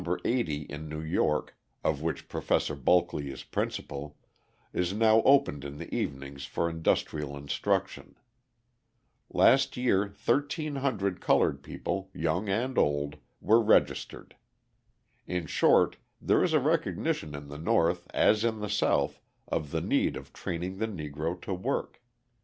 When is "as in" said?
18.11-18.59